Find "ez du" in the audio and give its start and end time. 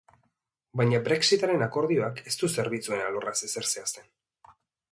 2.31-2.49